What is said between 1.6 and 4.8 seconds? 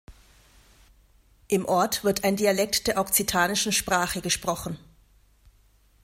Ort wird ein Dialekt der okzitanischen Sprache gesprochen.